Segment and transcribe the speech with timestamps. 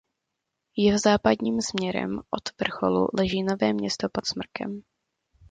[0.75, 4.81] Jihozápadním směrem od vrcholu leží Nové Město pod Smrkem.